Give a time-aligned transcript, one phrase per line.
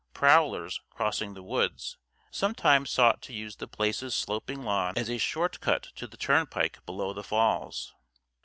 [0.15, 1.99] Prowlers, crossing the woods,
[2.31, 6.83] sometimes sought to use The Place's sloping lawn as a short cut to the turnpike
[6.87, 7.93] below the falls.